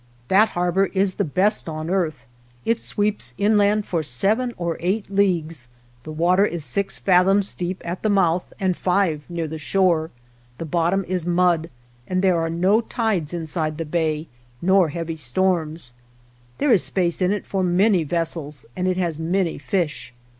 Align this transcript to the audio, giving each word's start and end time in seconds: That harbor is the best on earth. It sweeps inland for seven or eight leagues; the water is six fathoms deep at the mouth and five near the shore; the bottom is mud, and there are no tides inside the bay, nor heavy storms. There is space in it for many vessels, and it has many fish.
That 0.29 0.49
harbor 0.57 0.87
is 0.87 1.13
the 1.13 1.23
best 1.23 1.69
on 1.69 1.87
earth. 1.87 2.25
It 2.65 2.81
sweeps 2.81 3.35
inland 3.37 3.85
for 3.85 4.01
seven 4.01 4.51
or 4.57 4.75
eight 4.79 5.11
leagues; 5.13 5.69
the 6.01 6.11
water 6.11 6.43
is 6.43 6.65
six 6.65 6.97
fathoms 6.97 7.53
deep 7.53 7.83
at 7.85 8.01
the 8.01 8.09
mouth 8.09 8.51
and 8.59 8.75
five 8.75 9.23
near 9.29 9.47
the 9.47 9.59
shore; 9.59 10.09
the 10.57 10.65
bottom 10.65 11.05
is 11.07 11.27
mud, 11.27 11.69
and 12.07 12.23
there 12.23 12.39
are 12.39 12.49
no 12.49 12.81
tides 12.81 13.31
inside 13.31 13.77
the 13.77 13.85
bay, 13.85 14.25
nor 14.59 14.89
heavy 14.89 15.17
storms. 15.17 15.93
There 16.57 16.71
is 16.71 16.83
space 16.83 17.21
in 17.21 17.31
it 17.31 17.45
for 17.45 17.61
many 17.63 18.03
vessels, 18.03 18.65
and 18.75 18.87
it 18.87 18.97
has 18.97 19.19
many 19.19 19.59
fish. 19.59 20.15